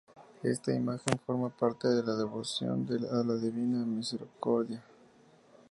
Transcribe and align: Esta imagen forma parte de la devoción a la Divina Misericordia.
Esta 0.41 0.73
imagen 0.73 1.19
forma 1.27 1.49
parte 1.49 1.87
de 1.87 2.01
la 2.01 2.15
devoción 2.15 2.87
a 3.11 3.23
la 3.23 3.35
Divina 3.35 3.85
Misericordia. 3.85 4.83